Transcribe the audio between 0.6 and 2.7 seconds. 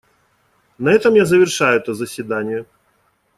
На этом я завершаю это заседание.